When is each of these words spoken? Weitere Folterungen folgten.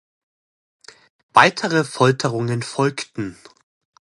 Weitere 1.33 1.83
Folterungen 1.85 2.63
folgten. 2.63 3.37